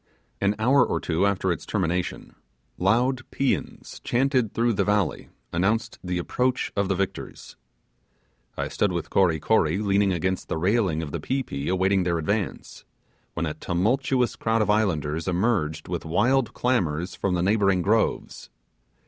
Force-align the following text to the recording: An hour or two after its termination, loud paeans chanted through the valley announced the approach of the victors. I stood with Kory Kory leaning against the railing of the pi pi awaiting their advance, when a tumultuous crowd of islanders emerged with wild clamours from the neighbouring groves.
An 0.41 0.55
hour 0.57 0.83
or 0.83 0.99
two 0.99 1.27
after 1.27 1.51
its 1.51 1.63
termination, 1.63 2.33
loud 2.79 3.21
paeans 3.29 4.01
chanted 4.03 4.51
through 4.51 4.73
the 4.73 4.83
valley 4.83 5.29
announced 5.53 5.99
the 6.03 6.17
approach 6.17 6.71
of 6.75 6.87
the 6.89 6.95
victors. 6.95 7.55
I 8.57 8.67
stood 8.67 8.91
with 8.91 9.11
Kory 9.11 9.39
Kory 9.39 9.77
leaning 9.77 10.11
against 10.11 10.47
the 10.49 10.57
railing 10.57 11.03
of 11.03 11.11
the 11.11 11.19
pi 11.19 11.43
pi 11.43 11.67
awaiting 11.67 12.01
their 12.01 12.17
advance, 12.17 12.83
when 13.35 13.45
a 13.45 13.53
tumultuous 13.53 14.35
crowd 14.35 14.63
of 14.63 14.71
islanders 14.71 15.27
emerged 15.27 15.87
with 15.87 16.03
wild 16.03 16.55
clamours 16.55 17.13
from 17.13 17.35
the 17.35 17.43
neighbouring 17.43 17.83
groves. 17.83 18.49